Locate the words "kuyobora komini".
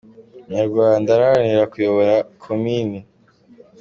1.71-2.99